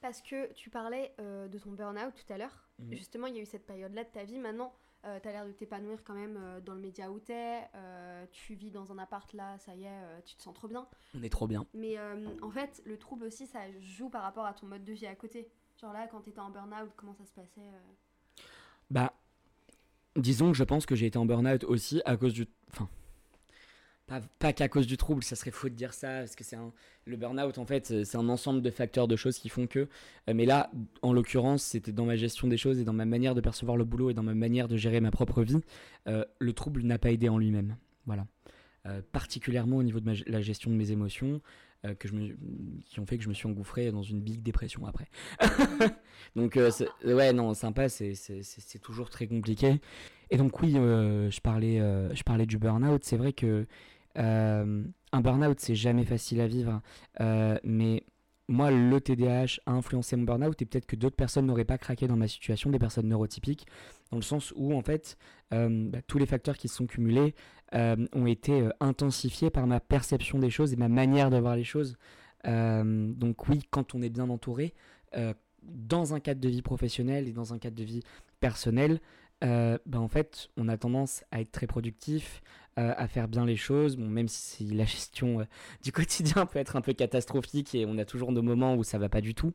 [0.02, 2.68] Parce que tu parlais euh, de ton burn-out tout à l'heure.
[2.78, 2.92] Mhm.
[2.92, 4.38] Justement, il y a eu cette période-là de ta vie.
[4.38, 7.62] Maintenant, tu as l'air de t'épanouir quand même dans le média où tu es.
[8.32, 10.86] tu vis dans un appart là, ça y est, tu te sens trop bien.
[11.14, 11.64] On est trop bien.
[11.72, 11.96] Mais
[12.42, 15.14] en fait, le trouble aussi, ça joue par rapport à ton mode de vie à
[15.14, 15.48] côté.
[15.80, 18.42] Genre là, quand tu étais en burn-out, comment ça se passait euh
[18.90, 19.14] Bah,
[20.14, 22.46] disons que je pense que j'ai été en burn-out aussi à cause du.
[22.72, 22.88] Enfin,
[24.38, 26.72] pas, qu'à cause du trouble, ça serait faux de dire ça, parce que c'est un.
[27.06, 29.88] Le burn-out, en fait, c'est un ensemble de facteurs, de choses qui font que.
[30.28, 33.34] Euh, mais là, en l'occurrence, c'était dans ma gestion des choses et dans ma manière
[33.34, 35.60] de percevoir le boulot et dans ma manière de gérer ma propre vie.
[36.08, 37.76] Euh, le trouble n'a pas aidé en lui-même.
[38.06, 38.26] Voilà.
[39.12, 41.40] particulièrement au niveau de la gestion de mes émotions,
[41.86, 42.36] euh, que je me,
[42.84, 45.08] qui ont fait que je me suis engouffré dans une big dépression après.
[46.36, 46.70] donc euh,
[47.04, 48.14] ouais non sympa c'est
[48.82, 49.80] toujours très compliqué.
[50.30, 53.66] Et donc oui euh, je parlais je parlais du burn-out c'est vrai que
[54.14, 56.82] un burn-out c'est jamais facile à vivre
[57.64, 58.04] mais
[58.50, 62.08] moi, le TDAH a influencé mon burn-out et peut-être que d'autres personnes n'auraient pas craqué
[62.08, 63.66] dans ma situation, des personnes neurotypiques,
[64.10, 65.16] dans le sens où, en fait,
[65.54, 69.66] euh, bah, tous les facteurs qui se sont cumulés euh, ont été euh, intensifiés par
[69.66, 71.96] ma perception des choses et ma manière de voir les choses.
[72.44, 74.74] donc oui, quand on est bien entouré,
[75.62, 78.02] dans un cadre de vie professionnelle et dans un cadre de vie
[78.40, 79.00] personnelle,
[79.42, 82.42] bah, en fait, on a tendance à être très productif,
[82.78, 85.44] euh, à faire bien les choses, bon, même si la gestion euh,
[85.82, 88.96] du quotidien peut être un peu catastrophique et on a toujours nos moments où ça
[88.96, 89.52] va pas du tout.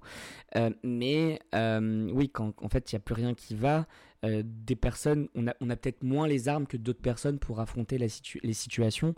[0.83, 3.87] Mais oui, quand en fait il n'y a plus rien qui va,
[4.23, 7.97] des personnes, on a, on a peut-être moins les armes que d'autres personnes pour affronter
[7.97, 8.07] la
[8.43, 9.15] les situations.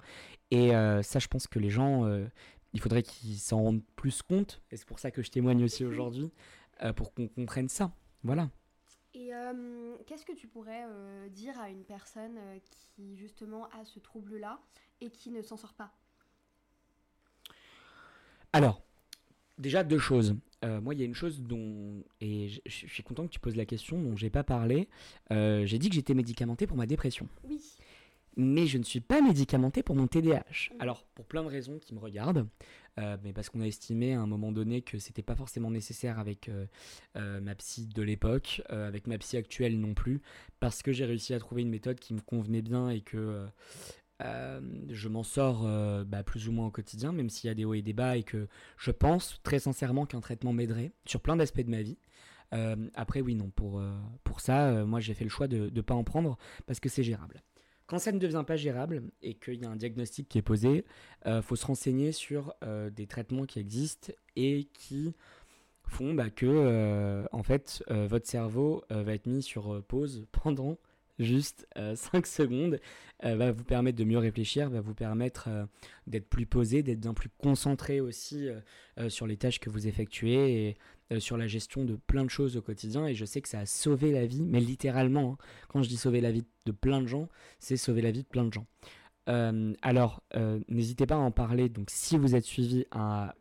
[0.51, 2.06] Et ça, je pense que les gens,
[2.73, 4.62] il faudrait qu'ils s'en rendent plus compte.
[4.71, 6.32] Et c'est pour ça que je témoigne aussi aujourd'hui,
[6.95, 7.91] pour qu'on comprenne ça.
[8.23, 8.49] Voilà.
[9.13, 13.84] Et euh, qu'est-ce que tu pourrais euh, dire à une personne euh, qui justement a
[13.86, 14.60] ce trouble-là
[15.02, 15.91] et qui ne s'en sort pas?
[18.54, 18.82] Alors,
[19.58, 20.36] déjà deux choses.
[20.63, 23.65] moi, il y a une chose dont, et je suis content que tu poses la
[23.65, 24.88] question, dont j'ai pas parlé.
[25.30, 27.28] j'ai dit que j'étais médicamenté pour ma dépression.
[27.43, 27.77] Oui
[28.38, 30.69] mais je ne suis pas médicamenté pour mon TDAH.
[30.80, 32.47] Alors, pour plein de raisons qui me regardent,
[33.00, 36.19] euh, mais parce qu'on a estimé à un moment donné que c'était pas forcément nécessaire
[36.19, 36.65] avec euh,
[37.15, 40.21] euh, ma psy de l'époque, avec ma psy actuelle non plus,
[40.60, 43.45] parce que j'ai réussi à trouver une méthode qui me convenait bien et que
[44.19, 45.67] je m'en sors
[46.06, 48.17] bah, plus ou moins au quotidien, même s'il y a des hauts et des bas,
[48.17, 48.47] et que
[48.78, 51.97] je pense très sincèrement qu'un traitement m'aiderait sur plein d'aspects de ma vie.
[52.95, 53.82] après, oui, non, pour,
[54.23, 57.04] pour ça, moi j'ai fait le choix de ne pas en prendre parce que c'est
[57.04, 57.41] gérable.
[57.88, 60.84] Quand ça ne devient pas gérable et qu'il y a un diagnostic qui est posé,
[61.26, 65.15] il euh, faut se renseigner sur euh, des traitements qui existent et qui
[65.84, 70.78] font bah, que euh, en fait votre cerveau va être mis sur pause pendant
[71.19, 72.80] juste 5 euh, secondes,
[73.23, 75.50] va vous permettre de mieux réfléchir, va vous permettre
[76.06, 78.50] d'être plus posé, d'être bien plus concentré aussi
[79.08, 80.78] sur les tâches que vous effectuez et
[81.20, 83.08] sur la gestion de plein de choses au quotidien.
[83.08, 85.46] Et je sais que ça a sauvé la vie, mais littéralement, hein.
[85.70, 88.28] quand je dis sauver la vie de plein de gens, c'est sauver la vie de
[88.28, 88.67] plein de gens.
[89.82, 90.24] alors,
[90.67, 91.70] n'hésitez pas à en parler.
[91.70, 93.36] Donc, si vous êtes suivi à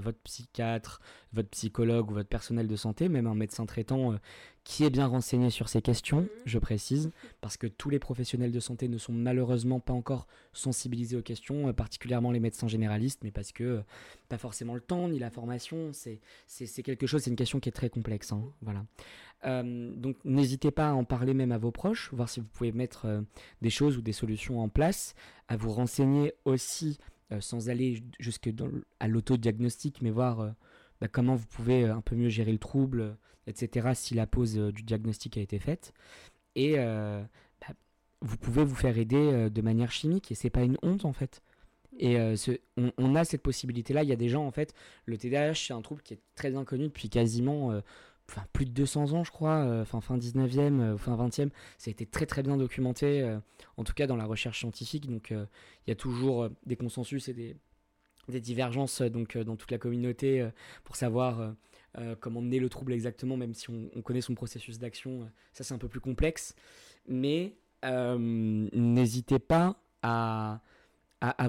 [0.00, 1.00] votre psychiatre,
[1.32, 4.18] votre psychologue ou votre personnel de santé, même un médecin traitant
[4.64, 8.60] qui est bien renseigné sur ces questions, je précise, parce que tous les professionnels de
[8.60, 13.30] santé ne sont malheureusement pas encore sensibilisés aux questions, euh, particulièrement les médecins généralistes, mais
[13.30, 13.80] parce que euh,
[14.28, 16.20] pas forcément le temps ni la formation, c'est
[16.82, 18.32] quelque chose, c'est une question qui est très complexe.
[18.32, 18.84] Hein, voilà.
[19.46, 22.72] Euh, donc n'hésitez pas à en parler même à vos proches, voir si vous pouvez
[22.72, 23.24] mettre
[23.62, 25.14] des choses ou des solutions en place,
[25.48, 26.98] à vous renseigner aussi,
[27.38, 30.54] sans aller jusque dans, à l'autodiagnostic, mais voir
[31.00, 33.16] bah, comment vous pouvez un peu mieux gérer le trouble,
[33.46, 35.92] etc., si la pause euh, du diagnostic a été faite.
[36.54, 37.22] Et euh,
[37.60, 37.74] bah,
[38.20, 41.12] vous pouvez vous faire aider euh, de manière chimique, et c'est pas une honte en
[41.12, 41.42] fait.
[41.98, 42.16] Et
[42.96, 44.04] on, a cette possibilité-là.
[44.04, 46.56] Il y a des gens, en fait, le TDAH, c'est un trouble qui est très
[46.56, 47.78] inconnu depuis quasiment
[48.30, 51.50] enfin, plus de 200 ans, je crois, enfin, fin 19e, fin 20e.
[51.78, 53.38] Ça a été très très bien documenté,
[53.76, 55.06] en tout cas dans la recherche scientifique.
[55.06, 57.56] Donc il y a toujours des consensus et des,
[58.40, 60.48] divergences donc, dans toute la communauté
[60.84, 61.54] pour savoir
[61.98, 65.64] euh, comment mener le trouble exactement, même si on, connaît son processus d'action, euh, ça
[65.64, 66.54] c'est un peu plus complexe.
[67.08, 68.16] Mais euh,
[68.72, 70.60] n'hésitez pas à,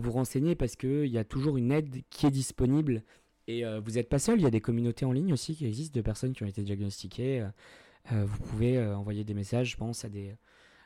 [0.02, 3.04] vous renseigner parce qu'il y a toujours une aide qui est disponible.
[3.60, 5.98] Et vous n'êtes pas seul, il y a des communautés en ligne aussi qui existent
[5.98, 7.46] de personnes qui ont été diagnostiquées.
[8.10, 10.36] vous pouvez envoyer des messages, je pense, à, des,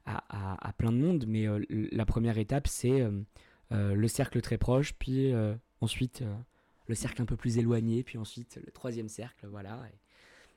[0.06, 1.26] à, à, plein de monde.
[1.28, 1.46] Mais
[1.92, 3.04] la première étape, c'est
[3.72, 5.34] le cercle très proche, puis
[5.82, 6.24] ensuite
[6.88, 9.82] le cercle un peu plus éloigné, puis ensuite le troisième cercle, voilà.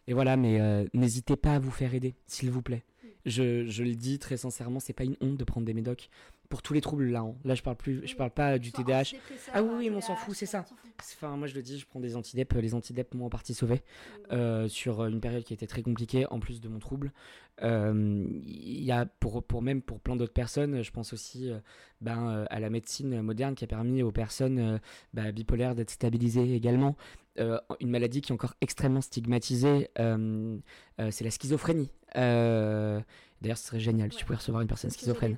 [0.06, 2.84] Et, voilà, mais euh, n'hésitez pas à vous faire aider, s'il vous plaît.
[3.26, 6.08] Je, je, le dis très sincèrement, c'est pas une honte de prendre des médocs
[6.48, 7.20] pour tous les troubles là.
[7.20, 7.34] Hein.
[7.44, 9.14] Là, je parle plus, je parle pas du TDAH.
[9.52, 10.64] Ah oui, oui, on s'en fout, c'est ça.
[11.00, 12.52] Enfin, moi je le dis, je prends des antidep.
[12.54, 13.82] Les antidep m'ont en partie sauvé
[14.32, 17.12] euh, sur une période qui était très compliquée, en plus de mon trouble.
[17.62, 21.58] Euh, il y a pour, pour même pour plein d'autres personnes, je pense aussi euh,
[22.00, 24.80] ben, à la médecine moderne qui a permis aux personnes
[25.12, 26.96] ben, bipolaires d'être stabilisées également.
[27.36, 31.90] une maladie qui est encore extrêmement stigmatisée, c'est la schizophrénie.
[33.40, 35.36] D'ailleurs, ce serait génial si tu pouvais recevoir une personne schizophrène.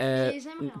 [0.00, 0.32] Euh,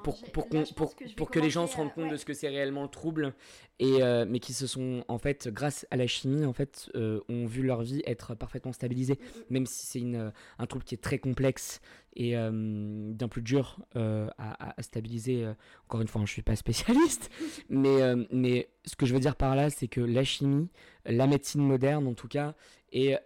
[0.02, 2.82] pour, pour, pour, pour que les gens se rendent compte de ce que c'est réellement
[2.82, 3.34] le trouble,
[3.78, 7.20] et, euh, mais qui se sont, en fait, grâce à la chimie, en fait, euh,
[7.28, 9.42] ont vu leur vie être parfaitement stabilisée, mm, mm.
[9.50, 11.80] même si c'est un trouble qui est très complexe
[12.18, 15.46] et bien plus dur à, à, stabiliser.
[15.84, 17.30] Encore une fois, hein, je ne suis pas spécialiste,
[17.68, 18.00] mais,
[18.32, 20.68] mais ce que je veux dire par là, c'est que la chimie,
[21.04, 22.54] la médecine moderne en tout cas,
[22.90, 23.16] et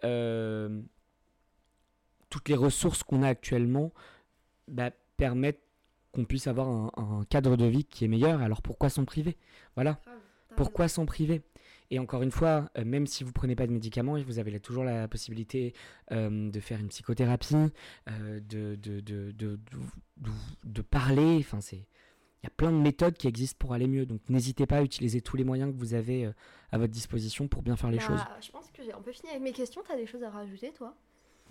[2.31, 3.91] toutes les ressources qu'on a actuellement
[4.67, 5.61] bah, permettent
[6.11, 6.67] qu'on puisse avoir
[6.97, 8.41] un, cadre de vie qui est meilleur.
[8.41, 9.37] Alors pourquoi s'en priver?
[9.75, 10.01] Voilà.
[10.55, 11.43] Pourquoi s'en priver?
[11.89, 14.85] Et encore une fois, euh, même si vous prenez pas de médicaments, vous avez toujours
[14.85, 15.73] la possibilité
[16.11, 17.55] euh, de faire une psychothérapie,
[18.09, 19.59] euh, de, de, de,
[20.63, 21.37] de, parler.
[21.39, 21.75] Enfin, c'est
[22.43, 24.05] il y a plein de méthodes qui existent pour aller mieux.
[24.05, 26.31] Donc n'hésitez pas à utiliser tous les moyens que vous avez
[26.71, 28.21] à votre disposition pour bien faire les bah, choses.
[28.41, 29.81] Je pense que j'ai un peu fini avec mes questions.
[29.85, 30.95] Tu as des choses à rajouter, toi?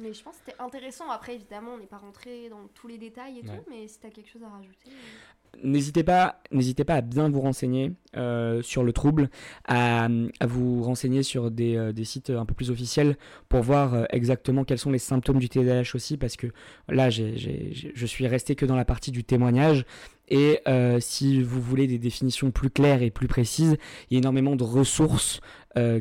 [0.01, 1.11] Mais je pense que c'était intéressant.
[1.11, 4.07] Après, évidemment, on n'est pas rentré dans tous les détails et tout, mais si tu
[4.07, 4.89] as quelque chose à rajouter.
[4.89, 5.61] Euh.
[5.65, 9.31] N'hésitez pas, n'hésitez pas à bien vous renseigner euh, sur le trouble,
[9.67, 10.05] à,
[10.39, 13.17] à, vous renseigner sur des, euh, des, sites un peu plus officiels
[13.49, 16.47] pour voir exactement quels sont les symptômes du TDAH aussi, parce que
[16.89, 19.85] là, je suis resté que dans la partie du témoignage.
[20.29, 20.61] Et
[21.01, 23.77] si vous voulez des définitions plus claires et plus précises,
[24.09, 25.41] il y a énormément de ressources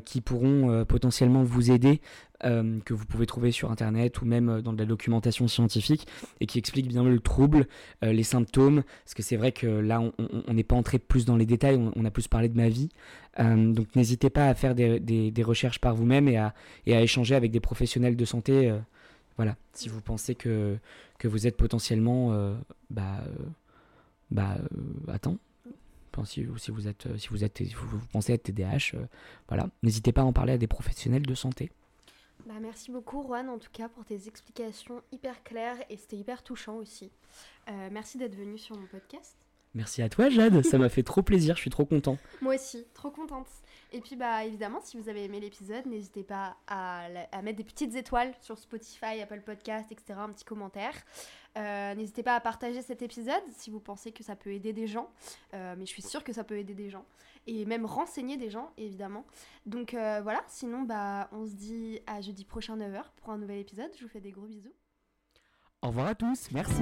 [0.06, 2.02] qui pourront potentiellement vous aider
[2.46, 6.08] euh, que vous pouvez trouver sur internet ou même euh, dans de la documentation scientifique
[6.40, 7.68] et qui explique bien le trouble,
[8.02, 10.02] euh, les symptômes, parce que c'est vrai que là
[10.48, 12.90] on n'est pas entré plus dans les détails, on, a plus parlé de ma vie.
[13.38, 16.54] donc n'hésitez pas à faire des, recherches par vous-même et à,
[16.86, 18.74] échanger avec des professionnels de santé.
[19.36, 20.78] voilà, si vous pensez que,
[21.18, 22.56] que vous êtes potentiellement,
[22.90, 23.24] bah,
[24.32, 24.58] bah,
[25.10, 25.38] attends,
[26.26, 28.98] si, si, vous êtes, si vous pensez être TDAH,
[29.48, 31.72] voilà, n'hésitez pas à en parler à des professionnels de santé.
[32.46, 36.42] Bah, merci beaucoup Juan en tout cas pour tes explications hyper claires et c'était hyper
[36.42, 37.12] touchant aussi.
[37.70, 39.36] Euh, merci d'être venu sur mon podcast.
[39.76, 42.18] Merci à toi Jade, ça m'a fait trop plaisir, je suis trop content.
[42.42, 43.48] Moi aussi, trop contente.
[43.92, 47.08] Et puis bah évidemment, si vous avez aimé l'épisode, n'hésitez pas à,
[47.42, 50.20] mettre des petites étoiles sur Spotify, Apple Podcast, etc.
[50.20, 50.94] Un petit commentaire.
[51.58, 54.86] Euh, n'hésitez pas à partager cet épisode si vous pensez que ça peut aider des
[54.86, 55.10] gens.
[55.56, 57.06] Euh, mais je suis sûre que ça peut aider des gens
[57.48, 59.26] et même renseigner des gens, évidemment.
[59.66, 63.60] Donc euh, voilà, sinon, bah, on se dit à jeudi prochain 9h pour un nouvel
[63.60, 63.90] épisode.
[63.98, 64.74] Je vous fais des gros bisous.
[65.82, 66.82] Au revoir à tous, merci.